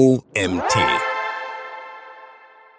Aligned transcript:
OMT. 0.00 0.78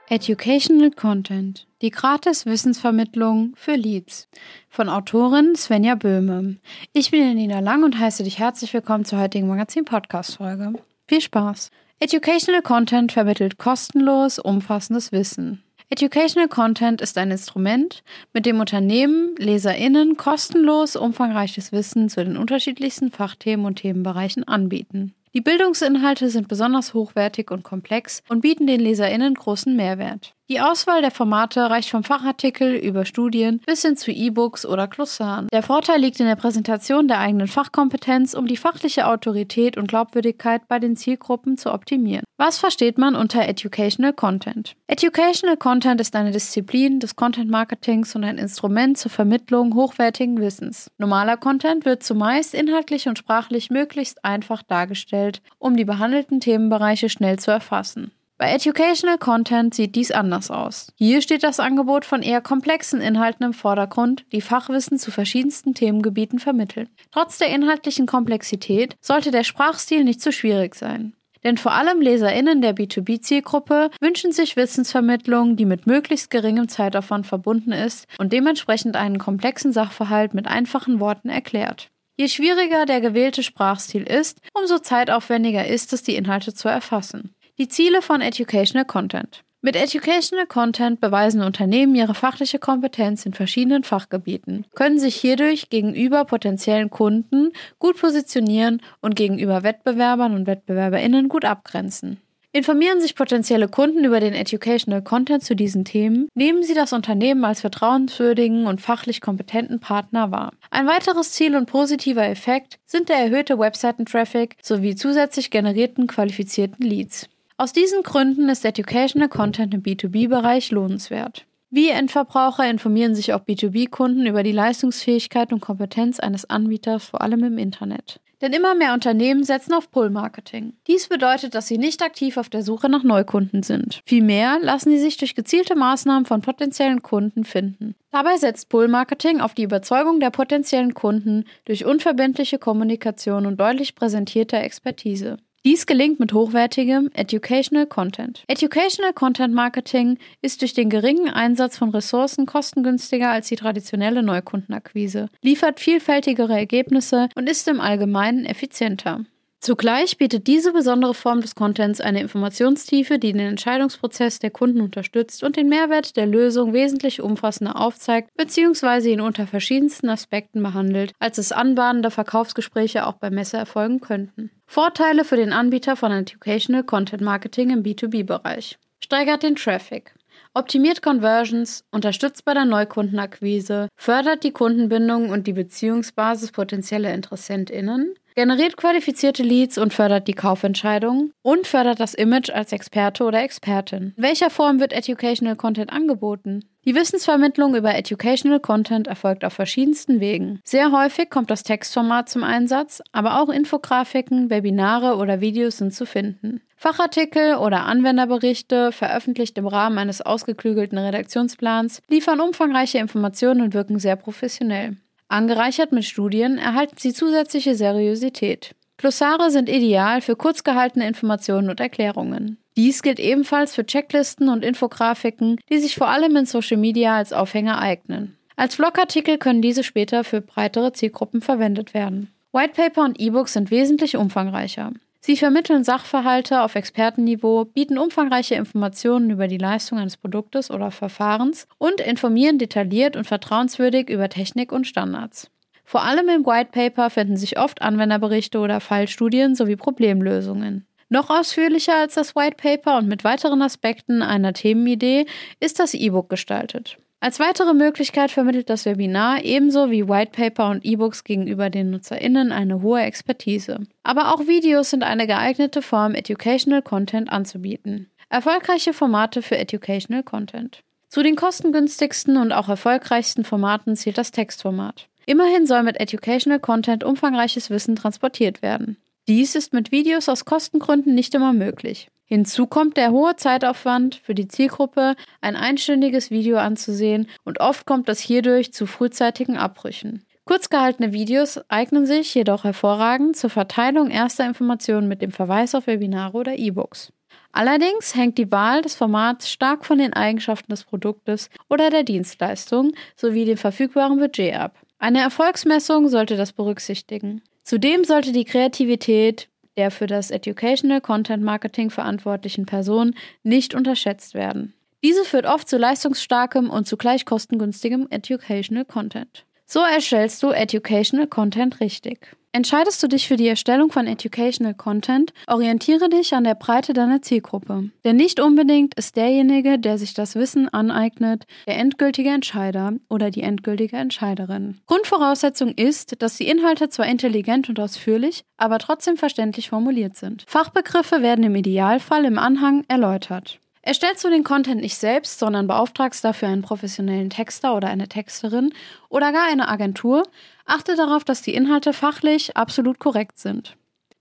Educational 0.08 0.90
Content. 0.90 1.68
Die 1.84 1.92
gratis 1.92 2.48
Wissensvermittlung 2.48 3.54
für 3.56 3.76
Leads. 3.76 4.28
Von 4.70 4.90
Autorin 4.90 5.56
Svenja 5.56 5.94
Böhme. 5.94 6.58
Ich 6.94 7.12
bin 7.12 7.22
Janina 7.22 7.60
Lang 7.60 7.84
und 7.84 8.00
heiße 8.00 8.24
dich 8.24 8.40
herzlich 8.40 8.74
willkommen 8.74 9.06
zur 9.06 9.20
heutigen 9.20 9.48
Magazin-Podcast-Folge. 9.48 10.74
Viel 11.08 11.22
Spaß! 11.22 11.70
Educational 12.00 12.64
Content 12.64 13.12
vermittelt 13.12 13.60
kostenlos 13.60 14.40
umfassendes 14.40 15.12
Wissen. 15.12 15.62
Educational 15.92 16.50
Content 16.50 17.02
ist 17.02 17.20
ein 17.20 17.30
Instrument, 17.30 18.02
mit 18.34 18.48
dem 18.48 18.60
Unternehmen, 18.60 19.36
LeserInnen 19.38 20.18
kostenlos 20.18 20.96
umfangreiches 20.96 21.72
Wissen 21.72 22.10
zu 22.10 22.26
den 22.26 22.36
unterschiedlichsten 22.36 23.12
Fachthemen 23.12 23.68
und 23.68 23.76
Themenbereichen 23.76 24.44
anbieten. 24.48 25.14
Die 25.34 25.42
Bildungsinhalte 25.42 26.30
sind 26.30 26.50
besonders 26.50 26.94
hochwertig 26.94 27.52
und 27.52 27.64
komplex 27.64 28.22
und 28.28 28.42
bieten 28.42 28.68
den 28.68 28.82
LeserInnen 28.82 29.34
großen 29.34 29.74
Mehrwert. 29.76 30.36
Die 30.52 30.60
Auswahl 30.60 31.02
der 31.02 31.12
Formate 31.12 31.70
reicht 31.70 31.90
vom 31.90 32.04
Fachartikel 32.04 32.76
über 32.76 33.06
Studien 33.06 33.62
bis 33.66 33.84
hin 33.84 33.96
zu 33.96 34.12
E-Books 34.12 34.66
oder 34.66 34.90
Glossaren. 34.90 35.48
Der 35.48 35.64
Vorteil 35.64 36.02
liegt 36.02 36.20
in 36.20 36.26
der 36.26 36.36
Präsentation 36.36 37.08
der 37.08 37.20
eigenen 37.20 37.48
Fachkompetenz, 37.48 38.34
um 38.34 38.48
die 38.48 38.58
fachliche 38.58 39.08
Autorität 39.08 39.78
und 39.78 39.88
Glaubwürdigkeit 39.88 40.68
bei 40.68 40.78
den 40.78 40.98
Zielgruppen 40.98 41.58
zu 41.58 41.72
optimieren. 41.72 42.26
Was 42.36 42.58
versteht 42.58 42.98
man 42.98 43.16
unter 43.16 43.48
Educational 43.48 44.12
Content? 44.12 44.76
Educational 44.88 45.56
Content 45.56 46.02
ist 46.02 46.18
eine 46.18 46.32
Disziplin 46.32 47.00
des 47.00 47.16
Content 47.16 47.50
Marketings 47.50 48.14
und 48.14 48.26
ein 48.26 48.38
Instrument 48.38 48.98
zur 48.98 49.10
Vermittlung 49.10 49.74
hochwertigen 49.74 50.42
Wissens. 50.42 50.92
Normaler 50.98 51.38
Content 51.38 51.86
wird 51.86 52.04
zumeist 52.04 52.54
inhaltlich 52.54 53.08
und 53.08 53.18
sprachlich 53.18 53.70
möglichst 53.70 54.26
einfach 54.26 54.64
dargestellt, 54.64 55.42
um 55.60 55.78
die 55.78 55.86
behandelten 55.86 56.42
Themenbereiche 56.42 57.08
schnell 57.08 57.40
zu 57.40 57.52
erfassen. 57.52 58.12
Bei 58.42 58.54
Educational 58.56 59.20
Content 59.20 59.76
sieht 59.76 59.94
dies 59.94 60.10
anders 60.10 60.50
aus. 60.50 60.92
Hier 60.96 61.22
steht 61.22 61.44
das 61.44 61.60
Angebot 61.60 62.06
von 62.06 62.24
eher 62.24 62.42
komplexen 62.42 63.00
Inhalten 63.00 63.46
im 63.46 63.54
Vordergrund, 63.54 64.26
die 64.32 64.42
Fachwissen 64.42 64.98
zu 64.98 65.12
verschiedensten 65.12 65.76
Themengebieten 65.76 66.40
vermitteln. 66.40 66.90
Trotz 67.12 67.38
der 67.38 67.50
inhaltlichen 67.50 68.08
Komplexität 68.08 68.96
sollte 69.00 69.30
der 69.30 69.44
Sprachstil 69.44 70.04
nicht 70.04 70.22
zu 70.22 70.32
schwierig 70.32 70.74
sein. 70.74 71.14
Denn 71.44 71.58
vor 71.58 71.74
allem 71.74 72.02
LeserInnen 72.02 72.64
der 72.64 72.76
B2B-Zielgruppe 72.76 73.92
wünschen 74.02 74.32
sich 74.32 74.56
Wissensvermittlung, 74.56 75.56
die 75.56 75.66
mit 75.66 75.86
möglichst 75.86 76.32
geringem 76.32 76.68
Zeitaufwand 76.68 77.28
verbunden 77.28 77.74
ist 77.74 78.08
und 78.18 78.34
dementsprechend 78.34 78.96
einen 78.96 79.20
komplexen 79.20 79.72
Sachverhalt 79.72 80.34
mit 80.34 80.48
einfachen 80.48 81.00
Worten 81.00 81.30
erklärt. 81.30 81.92
Je 82.18 82.28
schwieriger 82.28 82.88
der 82.88 83.02
gewählte 83.02 83.44
Sprachstil 83.44 84.02
ist, 84.02 84.40
umso 84.56 84.80
zeitaufwendiger 84.80 85.68
ist 85.68 85.94
es, 85.94 86.02
die 86.02 86.16
Inhalte 86.16 86.56
zu 86.56 86.68
erfassen. 86.68 87.36
Die 87.62 87.68
Ziele 87.68 88.02
von 88.02 88.22
Educational 88.22 88.86
Content. 88.86 89.44
Mit 89.62 89.76
Educational 89.76 90.48
Content 90.48 91.00
beweisen 91.00 91.44
Unternehmen 91.44 91.94
ihre 91.94 92.16
fachliche 92.16 92.58
Kompetenz 92.58 93.24
in 93.28 93.34
verschiedenen 93.34 93.84
Fachgebieten, 93.84 94.66
können 94.74 94.98
sich 94.98 95.16
hierdurch 95.16 95.70
gegenüber 95.70 96.26
potenziellen 96.26 96.90
Kunden 96.90 97.52
gut 97.78 98.02
positionieren 98.02 98.82
und 99.02 99.16
gegenüber 99.16 99.62
Wettbewerbern 99.62 100.34
und 100.34 100.48
Wettbewerberinnen 100.48 101.30
gut 101.30 101.46
abgrenzen. 101.46 102.18
Informieren 102.52 103.00
sich 103.00 103.14
potenzielle 103.14 103.68
Kunden 103.68 104.06
über 104.06 104.20
den 104.20 104.34
Educational 104.34 105.04
Content 105.04 105.44
zu 105.44 105.56
diesen 105.56 105.86
Themen, 105.86 106.30
nehmen 106.34 106.64
sie 106.64 106.74
das 106.74 106.94
Unternehmen 106.94 107.46
als 107.46 107.62
vertrauenswürdigen 107.62 108.66
und 108.66 108.82
fachlich 108.82 109.22
kompetenten 109.22 109.80
Partner 109.80 110.32
wahr. 110.32 110.54
Ein 110.72 110.88
weiteres 110.88 111.32
Ziel 111.34 111.56
und 111.56 111.68
positiver 111.68 112.26
Effekt 112.26 112.80
sind 112.88 113.08
der 113.08 113.18
erhöhte 113.18 113.60
Webseitentraffic 113.60 114.56
sowie 114.64 114.96
zusätzlich 114.96 115.52
generierten 115.52 116.08
qualifizierten 116.08 116.84
Leads. 116.84 117.30
Aus 117.62 117.74
diesen 117.74 118.02
Gründen 118.02 118.50
ist 118.50 118.66
Educational 118.66 119.30
Content 119.30 119.76
im 119.76 119.84
B2B-Bereich 119.84 120.72
lohnenswert. 120.72 121.46
Wie 121.70 121.90
Endverbraucher 121.90 122.68
informieren 122.68 123.14
sich 123.14 123.36
auch 123.36 123.42
B2B-Kunden 123.42 124.26
über 124.26 124.42
die 124.42 124.52
Leistungsfähigkeit 124.52 125.54
und 125.54 125.60
Kompetenz 125.60 126.20
eines 126.20 126.50
Anbieters, 126.50 127.06
vor 127.06 127.22
allem 127.22 127.44
im 127.44 127.60
Internet. 127.60 128.20
Denn 128.42 128.52
immer 128.54 128.74
mehr 128.74 128.96
Unternehmen 128.96 129.44
setzen 129.44 129.76
auf 129.76 129.92
Pull-Marketing. 129.92 130.74
Dies 130.88 131.08
bedeutet, 131.08 131.54
dass 131.54 131.68
sie 131.68 131.78
nicht 131.78 132.02
aktiv 132.02 132.38
auf 132.38 132.50
der 132.50 132.64
Suche 132.64 132.90
nach 132.90 133.04
Neukunden 133.04 133.62
sind. 133.62 134.02
Vielmehr 134.08 134.58
lassen 134.60 134.90
sie 134.90 134.98
sich 134.98 135.18
durch 135.18 135.36
gezielte 135.36 135.76
Maßnahmen 135.76 136.26
von 136.26 136.42
potenziellen 136.42 137.04
Kunden 137.04 137.44
finden. 137.44 137.94
Dabei 138.10 138.38
setzt 138.38 138.70
Pull-Marketing 138.70 139.40
auf 139.40 139.54
die 139.54 139.66
Überzeugung 139.66 140.20
der 140.20 140.32
potenziellen 140.32 140.96
Kunden 140.96 141.46
durch 141.66 141.86
unverbindliche 141.86 142.58
Kommunikation 142.58 143.46
und 143.46 143.60
deutlich 143.60 143.94
präsentierter 143.94 144.62
Expertise. 144.62 145.38
Dies 145.64 145.86
gelingt 145.86 146.20
mit 146.20 146.34
hochwertigem 146.34 147.12
Educational 147.14 147.86
Content. 147.86 148.44
Educational 148.48 149.14
Content 149.14 149.54
Marketing 149.54 150.18
ist 150.42 150.62
durch 150.62 150.74
den 150.74 150.90
geringen 150.90 151.30
Einsatz 151.30 151.78
von 151.78 151.90
Ressourcen 151.90 152.48
kostengünstiger 152.48 153.30
als 153.30 153.50
die 153.50 153.58
traditionelle 153.58 154.24
Neukundenakquise, 154.24 155.30
liefert 155.44 155.80
vielfältigere 155.80 156.58
Ergebnisse 156.58 157.30
und 157.36 157.48
ist 157.48 157.68
im 157.68 157.80
Allgemeinen 157.80 158.46
effizienter. 158.46 159.24
Zugleich 159.64 160.18
bietet 160.18 160.48
diese 160.48 160.74
besondere 160.74 161.14
Form 161.14 161.42
des 161.42 161.54
Contents 161.54 162.02
eine 162.02 162.20
Informationstiefe, 162.20 163.20
die 163.20 163.32
den 163.32 163.42
Entscheidungsprozess 163.42 164.40
der 164.40 164.50
Kunden 164.50 164.82
unterstützt 164.82 165.44
und 165.44 165.56
den 165.56 165.70
Mehrwert 165.70 166.18
der 166.18 166.26
Lösung 166.26 166.74
wesentlich 166.74 167.22
umfassender 167.22 167.80
aufzeigt 167.80 168.32
bzw. 168.36 169.14
ihn 169.14 169.22
unter 169.22 169.46
verschiedensten 169.46 170.10
Aspekten 170.10 170.64
behandelt, 170.64 171.14
als 171.20 171.38
es 171.38 171.52
anbahnende 171.52 172.10
Verkaufsgespräche 172.10 173.06
auch 173.06 173.18
bei 173.18 173.30
Messe 173.30 173.58
erfolgen 173.58 174.00
könnten. 174.00 174.50
Vorteile 174.66 175.24
für 175.24 175.36
den 175.36 175.54
Anbieter 175.54 175.96
von 175.96 176.12
Educational 176.12 176.84
Content 176.84 177.22
Marketing 177.22 177.70
im 177.70 177.84
B2B-Bereich. 177.84 178.80
Steigert 179.00 179.44
den 179.44 179.56
Traffic. 179.56 180.16
Optimiert 180.56 181.04
Conversions, 181.04 181.86
unterstützt 181.92 182.46
bei 182.46 182.54
der 182.56 182.66
Neukundenakquise, 182.66 183.90
fördert 183.96 184.44
die 184.44 184.52
Kundenbindung 184.52 185.30
und 185.30 185.46
die 185.46 185.54
Beziehungsbasis 185.54 186.52
potenzieller 186.52 187.14
InteressentInnen, 187.14 188.16
generiert 188.36 188.78
qualifizierte 188.78 189.44
Leads 189.44 189.78
und 189.78 189.94
fördert 189.94 190.28
die 190.28 190.34
Kaufentscheidung 190.34 191.32
und 191.42 191.68
fördert 191.68 192.00
das 192.00 192.14
Image 192.14 192.50
als 192.50 192.72
Experte 192.72 193.24
oder 193.24 193.42
Expertin. 193.44 194.14
In 194.16 194.24
welcher 194.24 194.50
Form 194.50 194.80
wird 194.80 194.94
Educational 194.94 195.56
Content 195.56 195.92
angeboten? 195.92 196.66
Die 196.84 196.96
Wissensvermittlung 196.96 197.76
über 197.76 197.94
Educational 197.94 198.60
Content 198.60 199.08
erfolgt 199.08 199.46
auf 199.46 199.54
verschiedensten 199.54 200.20
Wegen. 200.20 200.60
Sehr 200.64 200.92
häufig 200.92 201.30
kommt 201.30 201.52
das 201.52 201.62
Textformat 201.62 202.28
zum 202.28 202.44
Einsatz, 202.44 203.04
aber 203.12 203.40
auch 203.40 203.50
Infografiken, 203.50 204.50
Webinare 204.50 205.18
oder 205.18 205.42
Videos 205.42 205.78
sind 205.78 205.94
zu 205.94 206.08
finden. 206.08 206.62
Fachartikel 206.78 207.58
oder 207.58 207.86
Anwenderberichte, 207.86 208.92
veröffentlicht 208.92 209.60
im 209.60 209.68
Rahmen 209.68 210.00
eines 210.00 210.24
ausgeklügelten 210.24 210.98
Redaktionsplans, 210.98 212.02
liefern 212.10 212.40
umfangreiche 212.40 212.98
Informationen 212.98 213.62
und 213.62 213.76
wirken 213.76 214.00
sehr 214.00 214.16
professionell. 214.16 214.98
Angereichert 215.32 215.94
mit 215.94 216.04
Studien 216.04 216.58
erhalten 216.58 216.98
sie 216.98 217.14
zusätzliche 217.14 217.74
Seriosität. 217.74 218.76
Glossare 218.98 219.50
sind 219.50 219.70
ideal 219.70 220.20
für 220.20 220.36
kurz 220.36 220.66
gehaltene 220.66 221.08
Informationen 221.08 221.70
und 221.70 221.80
Erklärungen. 221.80 222.58
Dies 222.76 223.02
gilt 223.02 223.18
ebenfalls 223.18 223.74
für 223.74 223.86
Checklisten 223.86 224.50
und 224.50 224.66
Infografiken, 224.66 225.58
die 225.70 225.78
sich 225.80 225.96
vor 225.96 226.10
allem 226.10 226.36
in 226.36 226.46
Social 226.46 226.76
Media 226.76 227.16
als 227.16 227.32
Aufhänger 227.32 227.80
eignen. 227.80 228.36
Als 228.58 228.76
Blogartikel 228.76 229.38
können 229.38 229.62
diese 229.62 229.84
später 229.84 230.26
für 230.26 230.42
breitere 230.42 230.92
Zielgruppen 230.92 231.42
verwendet 231.42 231.94
werden. 231.94 232.30
Whitepaper 232.52 233.06
und 233.06 233.18
E-Books 233.18 233.54
sind 233.54 233.72
wesentlich 233.72 234.18
umfangreicher. 234.18 234.92
Sie 235.24 235.38
vermitteln 235.38 235.84
Sachverhalte 235.84 236.62
auf 236.62 236.74
Expertenniveau, 236.74 237.66
bieten 237.66 238.00
umfangreiche 238.00 238.56
Informationen 238.56 239.30
über 239.30 239.48
die 239.48 239.60
Leistung 239.60 240.00
eines 240.00 240.18
Produktes 240.18 240.72
oder 240.72 240.90
Verfahrens 240.90 241.68
und 241.78 242.02
informieren 242.02 242.58
detailliert 242.58 243.16
und 243.16 243.28
vertrauenswürdig 243.28 244.10
über 244.10 244.30
Technik 244.30 244.72
und 244.72 244.88
Standards. 244.88 245.52
Vor 245.86 246.04
allem 246.04 246.28
im 246.28 246.46
White 246.48 246.72
Paper 246.72 247.12
finden 247.12 247.38
sich 247.38 247.60
oft 247.60 247.84
Anwenderberichte 247.84 248.58
oder 248.58 248.80
Fallstudien 248.80 249.54
sowie 249.54 249.76
Problemlösungen. 249.76 250.88
Noch 251.10 251.30
ausführlicher 251.30 251.98
als 251.98 252.16
das 252.16 252.36
White 252.36 252.56
Paper 252.56 252.98
und 252.98 253.08
mit 253.08 253.24
weiteren 253.24 253.62
Aspekten 253.62 254.24
einer 254.24 254.54
Themenidee 254.54 255.28
ist 255.60 255.80
das 255.80 255.94
E-Book 255.94 256.30
gestaltet. 256.30 256.98
Als 257.24 257.40
weitere 257.40 257.76
Möglichkeit 257.76 258.32
vermittelt 258.32 258.68
das 258.72 258.86
Webinar 258.86 259.44
ebenso 259.44 259.92
wie 259.92 260.10
White 260.10 260.32
Paper 260.32 260.72
und 260.72 260.84
E-Books 260.84 261.24
gegenüber 261.24 261.70
den 261.70 261.92
NutzerInnen 261.92 262.52
eine 262.52 262.82
hohe 262.82 263.02
Expertise. 263.02 263.82
Aber 264.02 264.34
auch 264.34 264.48
Videos 264.48 264.90
sind 264.90 265.04
eine 265.04 265.28
geeignete 265.28 265.84
Form, 265.84 266.16
Educational 266.16 266.82
Content 266.82 267.32
anzubieten. 267.32 268.10
Erfolgreiche 268.30 268.92
Formate 268.92 269.44
für 269.44 269.56
Educational 269.56 270.24
Content. 270.24 270.82
Zu 271.10 271.22
den 271.22 271.36
kostengünstigsten 271.36 272.38
und 272.38 272.54
auch 272.54 272.70
erfolgreichsten 272.70 273.44
Formaten 273.44 273.96
zählt 273.96 274.18
das 274.18 274.32
Textformat. 274.32 275.08
Immerhin 275.28 275.68
soll 275.68 275.84
mit 275.84 276.00
Educational 276.00 276.60
Content 276.60 277.04
umfangreiches 277.04 277.70
Wissen 277.70 277.96
transportiert 277.96 278.64
werden. 278.64 278.98
Dies 279.28 279.56
ist 279.56 279.74
mit 279.74 279.92
Videos 279.92 280.30
aus 280.30 280.46
Kostengründen 280.46 281.14
nicht 281.14 281.36
immer 281.36 281.54
möglich. 281.54 282.10
Hinzu 282.26 282.66
kommt 282.66 282.98
der 282.98 283.12
hohe 283.12 283.36
Zeitaufwand 283.36 284.16
für 284.16 284.34
die 284.34 284.48
Zielgruppe, 284.48 285.16
ein 285.42 285.56
einstündiges 285.56 286.32
Video 286.32 286.58
anzusehen 286.58 287.28
und 287.44 287.60
oft 287.60 287.86
kommt 287.86 288.08
es 288.08 288.20
hierdurch 288.20 288.74
zu 288.74 288.86
frühzeitigen 288.86 289.58
Abbrüchen. 289.58 290.26
Kurz 290.46 290.70
gehaltene 290.70 291.14
Videos 291.14 291.60
eignen 291.70 292.06
sich 292.06 292.34
jedoch 292.34 292.64
hervorragend 292.64 293.36
zur 293.36 293.50
Verteilung 293.50 294.10
erster 294.10 294.46
Informationen 294.46 295.08
mit 295.08 295.22
dem 295.22 295.32
Verweis 295.32 295.76
auf 295.76 295.88
Webinare 295.88 296.38
oder 296.38 296.58
E-Books. 296.58 297.14
Allerdings 297.52 298.16
hängt 298.16 298.38
die 298.38 298.52
Wahl 298.52 298.82
des 298.82 298.96
Formats 298.96 299.50
stark 299.52 299.86
von 299.86 300.00
den 300.00 300.14
Eigenschaften 300.14 300.72
des 300.72 300.84
Produktes 300.84 301.50
oder 301.70 301.90
der 301.90 302.04
Dienstleistung 302.04 302.94
sowie 303.16 303.46
dem 303.46 303.58
verfügbaren 303.58 304.20
Budget 304.20 304.56
ab. 304.56 304.78
Eine 305.00 305.20
Erfolgsmessung 305.20 306.08
sollte 306.08 306.38
das 306.38 306.54
berücksichtigen. 306.54 307.42
Zudem 307.64 308.04
sollte 308.04 308.32
die 308.32 308.46
Kreativität 308.46 309.48
der 309.78 309.92
für 309.92 310.08
das 310.08 310.32
Educational 310.32 311.02
Content 311.02 311.44
Marketing 311.44 311.90
verantwortlichen 311.90 312.66
Person 312.66 313.16
nicht 313.44 313.74
unterschätzt 313.74 314.34
werden. 314.34 314.74
Diese 315.04 315.24
führt 315.26 315.46
oft 315.46 315.68
zu 315.68 315.78
leistungsstarkem 315.78 316.70
und 316.70 316.88
zugleich 316.88 317.26
kostengünstigem 317.26 318.08
Educational 318.10 318.86
Content. 318.86 319.46
So 319.66 319.80
erstellst 319.80 320.44
du 320.44 320.52
Educational 320.52 321.28
Content 321.28 321.80
richtig. 321.80 322.36
Entscheidest 322.54 323.02
du 323.02 323.08
dich 323.08 323.30
für 323.30 323.38
die 323.38 323.48
Erstellung 323.48 323.94
von 323.94 324.08
Educational 324.08 324.74
Content, 324.74 325.32
orientiere 325.48 326.10
dich 326.10 326.34
an 326.34 326.44
der 326.44 326.56
Breite 326.56 326.92
deiner 326.92 327.22
Zielgruppe. 327.22 327.92
Denn 328.04 328.18
nicht 328.18 328.42
unbedingt 328.42 328.94
ist 328.96 329.16
derjenige, 329.16 329.80
der 329.80 329.98
sich 329.98 330.14
das 330.14 330.36
Wissen 330.36 330.68
aneignet, 330.68 331.46
der 331.66 331.78
endgültige 331.78 332.30
Entscheider 332.30 332.92
oder 333.08 333.32
die 333.32 333.42
endgültige 333.42 333.96
Entscheiderin. 333.96 334.82
Grundvoraussetzung 334.86 335.70
ist, 335.76 336.22
dass 336.22 336.36
die 336.36 336.48
Inhalte 336.48 336.90
zwar 336.90 337.06
intelligent 337.06 337.70
und 337.70 337.80
ausführlich, 337.80 338.44
aber 338.58 338.80
trotzdem 338.80 339.16
verständlich 339.16 339.70
formuliert 339.70 340.18
sind. 340.18 340.44
Fachbegriffe 340.46 341.22
werden 341.22 341.46
im 341.46 341.56
Idealfall 341.56 342.26
im 342.26 342.38
Anhang 342.38 342.84
erläutert. 342.90 343.62
Erstellst 343.84 344.24
du 344.24 344.30
den 344.30 344.44
Content 344.44 344.82
nicht 344.82 344.98
selbst, 344.98 345.40
sondern 345.40 345.66
beauftragst 345.66 346.24
dafür 346.24 346.50
einen 346.50 346.62
professionellen 346.62 347.32
Texter 347.32 347.76
oder 347.76 347.88
eine 347.88 348.08
Texterin 348.08 348.74
oder 349.10 349.32
gar 349.32 349.48
eine 349.50 349.70
Agentur, 349.70 350.24
achte 350.72 350.96
darauf, 350.96 351.24
dass 351.24 351.42
die 351.42 351.54
Inhalte 351.54 351.94
fachlich 351.94 352.58
absolut 352.58 353.00
korrekt 353.00 353.38
sind. 353.38 353.78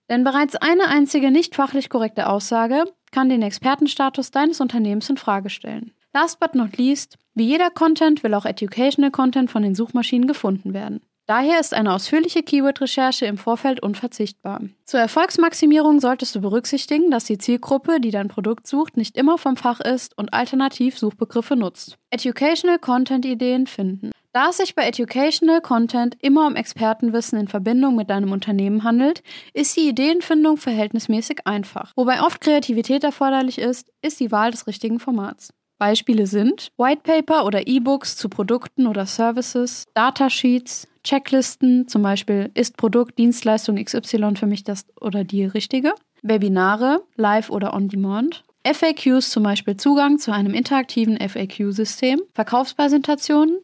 Denn 0.09 0.25
bereits 0.25 0.57
eine 0.57 0.89
einzige 0.89 1.31
nicht 1.31 1.55
fachlich 1.55 1.89
korrekte 1.89 2.29
Aussage 2.29 2.85
kann 3.13 3.29
den 3.29 3.43
Expertenstatus 3.43 4.31
deines 4.31 4.61
Unternehmens 4.61 5.09
in 5.09 5.17
Frage 5.17 5.51
stellen. 5.51 5.93
Last 6.13 6.41
but 6.41 6.55
not 6.55 6.77
least, 6.77 7.19
wie 7.35 7.45
jeder 7.45 7.71
Content 7.71 8.25
will 8.25 8.35
auch 8.35 8.45
Educational 8.45 9.13
Content 9.13 9.51
von 9.51 9.63
den 9.63 9.77
Suchmaschinen 9.77 10.27
gefunden 10.27 10.75
werden. 10.75 11.01
Daher 11.27 11.61
ist 11.61 11.75
eine 11.75 11.95
ausführliche 11.95 12.43
Keyword-Recherche 12.43 13.25
im 13.27 13.39
Vorfeld 13.39 13.81
unverzichtbar. 13.81 14.63
Zur 14.85 14.99
Erfolgsmaximierung 14.99 16.01
solltest 16.01 16.35
du 16.35 16.41
berücksichtigen, 16.41 17.13
dass 17.13 17.23
die 17.23 17.39
Zielgruppe, 17.39 18.01
die 18.01 18.11
dein 18.11 18.27
Produkt 18.27 18.67
sucht, 18.67 18.97
nicht 18.97 19.17
immer 19.17 19.39
vom 19.39 19.57
Fach 19.57 19.79
ist 19.79 20.19
und 20.19 20.35
alternativ 20.35 20.99
Suchbegriffe 20.99 21.55
nutzt. 21.55 21.99
Educational 22.11 22.81
Content-Ideen 22.81 23.69
finden. 23.69 24.11
Da 24.33 24.51
es 24.51 24.59
sich 24.59 24.77
bei 24.77 24.87
Educational 24.87 25.61
Content 25.61 26.17
immer 26.21 26.47
um 26.47 26.55
Expertenwissen 26.55 27.37
in 27.37 27.49
Verbindung 27.49 27.97
mit 27.97 28.11
deinem 28.11 28.31
Unternehmen 28.31 28.85
handelt, 28.85 29.25
ist 29.55 29.77
die 29.77 29.89
Ideenfindung 29.89 30.57
verhältnismäßig 30.57 31.47
einfach. 31.47 31.93
Wobei 31.97 32.23
oft 32.23 32.41
Kreativität 32.41 33.03
erforderlich 33.03 33.59
ist, 33.59 33.91
ist 34.03 34.21
die 34.21 34.31
Wahl 34.31 34.53
des 34.53 34.69
richtigen 34.69 35.01
Formats. 35.01 35.53
Beispiele 35.79 36.29
sind 36.29 36.71
Whitepaper 36.77 37.45
oder 37.45 37.67
E-Books 37.67 38.17
zu 38.17 38.29
Produkten 38.29 38.87
oder 38.87 39.07
Services, 39.07 39.87
Datasheets, 39.95 40.87
Checklisten, 41.03 41.89
zum 41.89 42.03
Beispiel 42.03 42.53
ist 42.55 42.77
Produkt, 42.77 43.19
Dienstleistung 43.19 43.83
XY 43.83 44.37
für 44.37 44.47
mich 44.47 44.63
das 44.63 44.85
oder 45.01 45.25
die 45.25 45.45
richtige, 45.45 45.95
Webinare, 46.23 47.03
live 47.17 47.51
oder 47.51 47.75
on 47.75 47.89
demand, 47.89 48.45
FAQs, 48.65 49.31
zum 49.31 49.43
Beispiel 49.43 49.77
Zugang 49.77 50.19
zu 50.19 50.33
einem 50.33 50.53
interaktiven 50.53 51.19
FAQ-System, 51.19 52.21
Verkaufspräsentationen, 52.35 53.57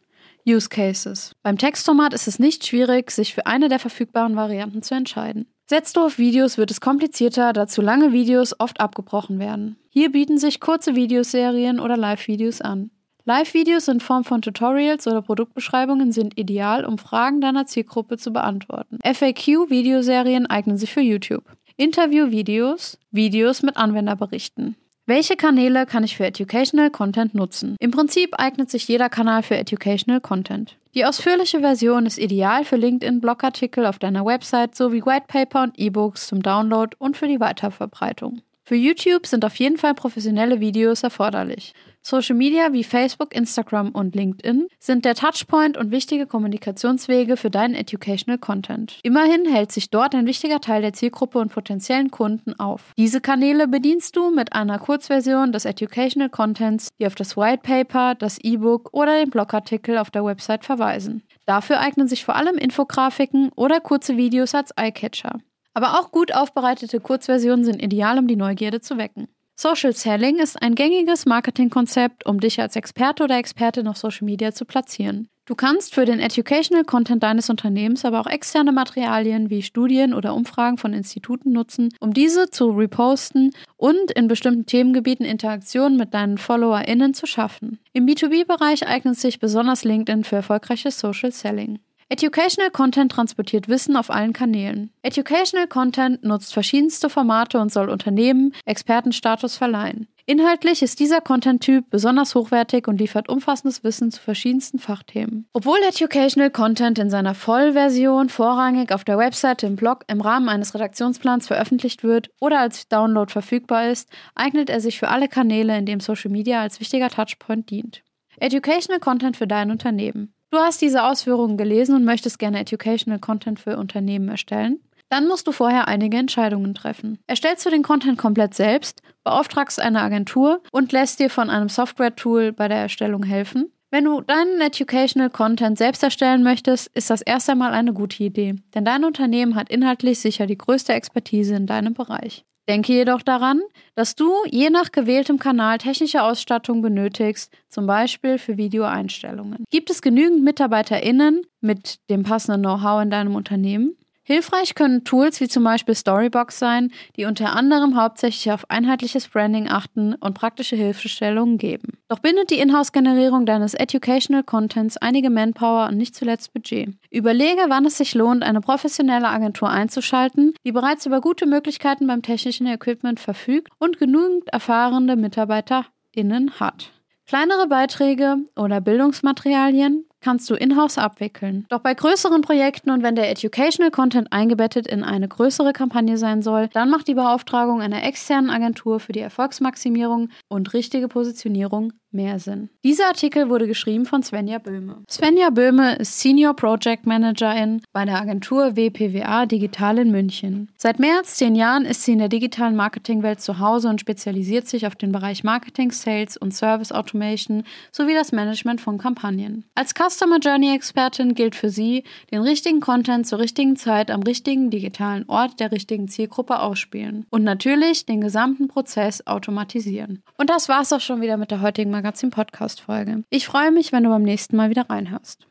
Use 0.47 0.69
Cases. 0.69 1.33
Beim 1.43 1.57
Textformat 1.57 2.13
ist 2.13 2.27
es 2.27 2.39
nicht 2.39 2.65
schwierig, 2.65 3.11
sich 3.11 3.33
für 3.33 3.45
eine 3.45 3.67
der 3.67 3.79
verfügbaren 3.79 4.35
Varianten 4.35 4.81
zu 4.81 4.95
entscheiden. 4.95 5.45
Setzt 5.69 5.97
du 5.97 6.05
auf 6.05 6.17
Videos, 6.17 6.57
wird 6.57 6.71
es 6.71 6.79
komplizierter, 6.79 7.51
da 7.51 7.67
zu 7.67 7.81
lange 7.81 8.13
Videos 8.13 8.57
oft 8.57 8.79
abgebrochen 8.79 9.37
werden. 9.37 9.75
Hier 9.89 10.11
bieten 10.11 10.37
sich 10.37 10.61
kurze 10.61 10.95
Videoserien 10.95 11.81
oder 11.81 11.97
Live-Videos 11.97 12.61
an. 12.61 12.89
Live-Videos 13.25 13.89
in 13.89 13.99
Form 13.99 14.23
von 14.23 14.41
Tutorials 14.41 15.05
oder 15.05 15.21
Produktbeschreibungen 15.21 16.13
sind 16.13 16.39
ideal, 16.39 16.85
um 16.85 16.97
Fragen 16.97 17.41
deiner 17.41 17.65
Zielgruppe 17.65 18.17
zu 18.17 18.31
beantworten. 18.31 18.99
FAQ-Videoserien 19.03 20.45
eignen 20.45 20.77
sich 20.77 20.93
für 20.93 21.01
YouTube. 21.01 21.43
Interview-Videos, 21.75 22.97
Videos 23.11 23.63
mit 23.63 23.75
Anwenderberichten. 23.75 24.77
Welche 25.09 25.37
Kanäle 25.37 25.85
kann 25.85 26.03
ich 26.03 26.17
für 26.17 26.25
Educational 26.25 26.91
Content 26.91 27.33
nutzen? 27.33 27.77
Im 27.79 27.91
Prinzip 27.91 28.31
eignet 28.37 28.69
sich 28.69 28.89
jeder 28.89 29.07
Kanal 29.07 29.41
für 29.41 29.55
Educational 29.55 30.19
Content. 30.19 30.75
Die 30.95 31.05
ausführliche 31.05 31.61
Version 31.61 32.05
ist 32.05 32.17
ideal 32.17 32.65
für 32.65 32.75
LinkedIn-Blogartikel 32.75 33.85
auf 33.85 33.99
deiner 33.99 34.25
Website 34.25 34.75
sowie 34.75 35.05
Whitepaper 35.05 35.63
und 35.63 35.79
E-Books 35.79 36.27
zum 36.27 36.43
Download 36.43 36.93
und 36.99 37.15
für 37.15 37.29
die 37.29 37.39
Weiterverbreitung. 37.39 38.41
Für 38.67 38.75
YouTube 38.75 39.25
sind 39.25 39.45
auf 39.45 39.55
jeden 39.55 39.77
Fall 39.77 39.93
professionelle 39.93 40.59
Videos 40.59 41.01
erforderlich. 41.01 41.73
Social 42.01 42.35
Media 42.35 42.73
wie 42.73 42.83
Facebook, 42.83 43.33
Instagram 43.33 43.91
und 43.91 44.13
LinkedIn 44.13 44.67
sind 44.77 45.05
der 45.05 45.15
Touchpoint 45.15 45.77
und 45.77 45.91
wichtige 45.91 46.27
Kommunikationswege 46.27 47.37
für 47.37 47.49
deinen 47.49 47.75
Educational 47.75 48.37
Content. 48.37 48.99
Immerhin 49.03 49.45
hält 49.45 49.71
sich 49.71 49.89
dort 49.89 50.13
ein 50.13 50.25
wichtiger 50.25 50.59
Teil 50.59 50.81
der 50.81 50.91
Zielgruppe 50.91 51.39
und 51.39 51.53
potenziellen 51.53 52.11
Kunden 52.11 52.59
auf. 52.59 52.91
Diese 52.97 53.21
Kanäle 53.21 53.69
bedienst 53.69 54.17
du 54.17 54.31
mit 54.31 54.51
einer 54.51 54.79
Kurzversion 54.79 55.53
des 55.53 55.63
Educational 55.63 56.29
Contents, 56.29 56.89
die 56.99 57.07
auf 57.07 57.15
das 57.15 57.37
White 57.37 57.61
Paper, 57.63 58.15
das 58.15 58.37
E-Book 58.37 58.89
oder 58.91 59.17
den 59.17 59.29
Blogartikel 59.29 59.97
auf 59.97 60.11
der 60.11 60.25
Website 60.25 60.65
verweisen. 60.65 61.23
Dafür 61.45 61.79
eignen 61.79 62.09
sich 62.09 62.25
vor 62.25 62.35
allem 62.35 62.57
Infografiken 62.57 63.49
oder 63.55 63.79
kurze 63.79 64.17
Videos 64.17 64.53
als 64.53 64.71
Eyecatcher. 64.71 65.39
Aber 65.77 65.99
auch 65.99 66.11
gut 66.11 66.33
aufbereitete 66.33 66.99
Kurzversionen 66.99 67.63
sind 67.63 67.83
ideal, 67.83 68.17
um 68.17 68.27
die 68.27 68.35
Neugierde 68.35 68.81
zu 68.81 68.97
wecken. 68.97 69.27
Social 69.55 69.93
Selling 69.93 70.39
ist 70.39 70.59
ein 70.59 70.73
gängiges 70.73 71.27
Marketingkonzept, 71.27 72.25
um 72.25 72.39
dich 72.39 72.59
als 72.59 72.75
Experte 72.75 73.23
oder 73.23 73.37
Expertin 73.37 73.87
auf 73.87 73.97
Social 73.97 74.25
Media 74.25 74.51
zu 74.53 74.65
platzieren. 74.65 75.27
Du 75.45 75.53
kannst 75.53 75.93
für 75.93 76.05
den 76.05 76.19
Educational 76.19 76.83
Content 76.83 77.21
deines 77.21 77.51
Unternehmens 77.51 78.05
aber 78.05 78.19
auch 78.19 78.25
externe 78.25 78.71
Materialien 78.71 79.51
wie 79.51 79.61
Studien 79.61 80.15
oder 80.15 80.33
Umfragen 80.33 80.79
von 80.79 80.93
Instituten 80.93 81.51
nutzen, 81.51 81.93
um 81.99 82.11
diese 82.11 82.49
zu 82.49 82.71
reposten 82.71 83.51
und 83.75 84.09
in 84.09 84.27
bestimmten 84.27 84.65
Themengebieten 84.65 85.27
Interaktionen 85.27 85.95
mit 85.95 86.11
deinen 86.15 86.39
FollowerInnen 86.39 87.13
zu 87.13 87.27
schaffen. 87.27 87.77
Im 87.93 88.07
B2B-Bereich 88.07 88.87
eignet 88.87 89.19
sich 89.19 89.39
besonders 89.39 89.83
LinkedIn 89.83 90.23
für 90.23 90.37
erfolgreiches 90.37 90.99
Social 90.99 91.31
Selling. 91.31 91.77
Educational 92.09 92.71
Content 92.71 93.11
transportiert 93.11 93.67
Wissen 93.67 93.97
auf 93.97 94.09
allen 94.09 94.31
Kanälen. 94.31 94.91
Educational 95.01 95.67
Content 95.67 96.23
nutzt 96.23 96.53
verschiedenste 96.53 97.09
Formate 97.09 97.59
und 97.59 97.69
soll 97.69 97.89
Unternehmen 97.89 98.53
Expertenstatus 98.63 99.57
verleihen. 99.57 100.07
Inhaltlich 100.25 100.81
ist 100.81 101.01
dieser 101.01 101.19
Content-Typ 101.19 101.89
besonders 101.89 102.33
hochwertig 102.33 102.87
und 102.87 102.99
liefert 102.99 103.27
umfassendes 103.27 103.83
Wissen 103.83 104.11
zu 104.11 104.21
verschiedensten 104.21 104.79
Fachthemen. 104.79 105.47
Obwohl 105.51 105.79
Educational 105.87 106.49
Content 106.49 106.97
in 106.97 107.09
seiner 107.09 107.35
Vollversion 107.35 108.29
vorrangig 108.29 108.93
auf 108.93 109.03
der 109.03 109.17
Webseite 109.17 109.67
im 109.67 109.75
Blog 109.75 110.05
im 110.07 110.21
Rahmen 110.21 110.47
eines 110.47 110.73
Redaktionsplans 110.73 111.47
veröffentlicht 111.47 112.03
wird 112.03 112.29
oder 112.39 112.59
als 112.59 112.87
Download 112.87 113.29
verfügbar 113.29 113.89
ist, 113.89 114.09
eignet 114.33 114.69
er 114.69 114.79
sich 114.79 114.97
für 114.97 115.09
alle 115.09 115.27
Kanäle, 115.27 115.77
in 115.77 115.85
denen 115.85 116.01
Social 116.01 116.31
Media 116.31 116.61
als 116.61 116.79
wichtiger 116.79 117.09
Touchpoint 117.09 117.69
dient. 117.69 118.01
Educational 118.39 118.99
Content 118.99 119.35
für 119.35 119.47
dein 119.47 119.71
Unternehmen. 119.71 120.33
Du 120.49 120.59
hast 120.59 120.81
diese 120.81 121.03
Ausführungen 121.03 121.57
gelesen 121.57 121.95
und 121.95 122.05
möchtest 122.05 122.39
gerne 122.39 122.59
Educational 122.59 123.19
Content 123.19 123.59
für 123.59 123.77
Unternehmen 123.77 124.29
erstellen? 124.29 124.79
Dann 125.09 125.27
musst 125.27 125.47
du 125.47 125.51
vorher 125.51 125.87
einige 125.87 126.17
Entscheidungen 126.17 126.73
treffen. 126.73 127.19
Erstellst 127.27 127.65
du 127.65 127.69
den 127.69 127.83
Content 127.83 128.17
komplett 128.17 128.53
selbst, 128.53 129.01
beauftragst 129.23 129.79
eine 129.79 130.01
Agentur 130.01 130.61
und 130.71 130.91
lässt 130.91 131.19
dir 131.19 131.29
von 131.29 131.49
einem 131.49 131.69
Software-Tool 131.69 132.53
bei 132.53 132.67
der 132.67 132.77
Erstellung 132.77 133.23
helfen? 133.23 133.71
Wenn 133.89 134.05
du 134.05 134.21
deinen 134.21 134.59
Educational 134.59 135.29
Content 135.29 135.77
selbst 135.77 136.03
erstellen 136.03 136.43
möchtest, 136.43 136.87
ist 136.93 137.09
das 137.09 137.21
erst 137.21 137.49
einmal 137.49 137.71
eine 137.71 137.93
gute 137.93 138.21
Idee, 138.23 138.55
denn 138.73 138.83
dein 138.83 139.05
Unternehmen 139.05 139.55
hat 139.55 139.69
inhaltlich 139.69 140.19
sicher 140.19 140.45
die 140.45 140.57
größte 140.57 140.93
Expertise 140.93 141.55
in 141.55 141.67
deinem 141.67 141.93
Bereich. 141.93 142.43
Denke 142.67 142.93
jedoch 142.93 143.21
daran, 143.21 143.61
dass 143.95 144.15
du 144.15 144.29
je 144.49 144.69
nach 144.69 144.91
gewähltem 144.91 145.39
Kanal 145.39 145.77
technische 145.77 146.21
Ausstattung 146.23 146.81
benötigst, 146.81 147.51
zum 147.69 147.87
Beispiel 147.87 148.37
für 148.37 148.57
Videoeinstellungen. 148.57 149.63
Gibt 149.71 149.89
es 149.89 150.01
genügend 150.01 150.43
MitarbeiterInnen 150.43 151.43
mit 151.61 151.99
dem 152.09 152.23
passenden 152.23 152.61
Know-how 152.61 153.01
in 153.01 153.09
deinem 153.09 153.35
Unternehmen? 153.35 153.95
Hilfreich 154.27 154.75
können 154.75 155.05
Tools 155.05 155.39
wie 155.39 155.47
zum 155.47 155.63
Beispiel 155.63 155.95
Storybox 155.95 156.59
sein, 156.59 156.91
die 157.15 157.23
unter 157.23 157.55
anderem 157.55 157.95
hauptsächlich 157.95 158.51
auf 158.51 158.69
einheitliches 158.69 159.29
Branding 159.29 159.69
achten 159.69 160.15
und 160.15 160.33
praktische 160.33 160.75
Hilfestellungen 160.75 161.57
geben. 161.57 161.97
Doch 162.09 162.19
bindet 162.19 162.49
die 162.49 162.59
Inhouse-Generierung 162.59 163.45
deines 163.45 163.73
Educational 163.73 164.43
Contents 164.43 164.97
einige 164.97 165.29
Manpower 165.29 165.87
und 165.87 165.95
nicht 165.95 166.13
zuletzt 166.13 166.53
Budget. 166.53 166.89
Überlege, 167.09 167.61
wann 167.69 167.85
es 167.85 167.97
sich 167.97 168.15
lohnt, 168.15 168.43
eine 168.43 168.59
professionelle 168.59 169.29
Agentur 169.29 169.69
einzuschalten, 169.69 170.53
die 170.65 170.73
bereits 170.73 171.05
über 171.05 171.21
gute 171.21 171.45
Möglichkeiten 171.45 172.05
beim 172.05 172.21
technischen 172.21 172.67
Equipment 172.67 173.21
verfügt 173.21 173.71
und 173.79 173.97
genügend 173.97 174.49
erfahrene 174.49 175.15
MitarbeiterInnen 175.15 176.59
hat. 176.59 176.91
Kleinere 177.27 177.67
Beiträge 177.67 178.39
oder 178.57 178.81
Bildungsmaterialien 178.81 180.03
kannst 180.21 180.49
du 180.49 180.55
in-house 180.55 180.97
abwickeln. 180.97 181.65
Doch 181.69 181.79
bei 181.79 181.93
größeren 181.93 182.41
Projekten 182.41 182.91
und 182.91 183.03
wenn 183.03 183.15
der 183.15 183.29
Educational 183.29 183.91
Content 183.91 184.31
eingebettet 184.31 184.87
in 184.87 185.03
eine 185.03 185.27
größere 185.27 185.73
Kampagne 185.73 186.17
sein 186.17 186.41
soll, 186.41 186.67
dann 186.73 186.89
macht 186.89 187.07
die 187.07 187.13
Beauftragung 187.13 187.81
einer 187.81 188.03
externen 188.03 188.49
Agentur 188.49 188.99
für 188.99 189.11
die 189.11 189.19
Erfolgsmaximierung 189.19 190.29
und 190.49 190.73
richtige 190.73 191.07
Positionierung 191.07 191.93
mehr 192.11 192.39
Sinn. 192.39 192.69
Dieser 192.83 193.07
Artikel 193.07 193.49
wurde 193.49 193.67
geschrieben 193.67 194.05
von 194.05 194.23
Svenja 194.23 194.59
Böhme. 194.59 195.03
Svenja 195.09 195.49
Böhme 195.49 195.95
ist 195.97 196.19
Senior 196.19 196.55
Project 196.55 197.05
Managerin 197.05 197.81
bei 197.93 198.05
der 198.05 198.19
Agentur 198.19 198.75
WPWA 198.75 199.45
Digital 199.45 199.97
in 199.99 200.11
München. 200.11 200.69
Seit 200.77 200.99
mehr 200.99 201.17
als 201.17 201.35
zehn 201.35 201.55
Jahren 201.55 201.85
ist 201.85 202.03
sie 202.03 202.13
in 202.13 202.19
der 202.19 202.29
digitalen 202.29 202.75
Marketingwelt 202.75 203.41
zu 203.41 203.59
Hause 203.59 203.89
und 203.89 203.99
spezialisiert 203.99 204.67
sich 204.67 204.87
auf 204.87 204.95
den 204.95 205.11
Bereich 205.11 205.43
Marketing, 205.43 205.91
Sales 205.91 206.37
und 206.37 206.53
Service 206.53 206.91
Automation 206.91 207.63
sowie 207.91 208.13
das 208.13 208.31
Management 208.31 208.81
von 208.81 208.97
Kampagnen. 208.97 209.65
Als 209.75 209.93
Customer 209.93 210.39
Journey 210.39 210.73
Expertin 210.73 211.33
gilt 211.35 211.55
für 211.55 211.69
sie, 211.69 212.03
den 212.31 212.41
richtigen 212.41 212.79
Content 212.79 213.27
zur 213.27 213.39
richtigen 213.39 213.75
Zeit 213.75 214.11
am 214.11 214.23
richtigen 214.23 214.69
digitalen 214.69 215.27
Ort 215.27 215.59
der 215.59 215.71
richtigen 215.71 216.07
Zielgruppe 216.07 216.59
ausspielen 216.59 217.25
und 217.29 217.43
natürlich 217.43 218.05
den 218.05 218.21
gesamten 218.21 218.67
Prozess 218.67 219.25
automatisieren. 219.27 220.23
Und 220.37 220.49
das 220.49 220.69
war's 220.69 220.93
auch 220.93 221.01
schon 221.01 221.21
wieder 221.21 221.37
mit 221.37 221.51
der 221.51 221.61
heutigen 221.61 221.91
Magazin 221.97 222.29
Podcast 222.29 222.81
Folge. 222.81 223.23
Ich 223.31 223.47
freue 223.47 223.71
mich, 223.71 223.91
wenn 223.91 224.03
du 224.03 224.09
beim 224.09 224.21
nächsten 224.21 224.55
Mal 224.55 224.69
wieder 224.69 224.87
reinhörst. 224.87 225.45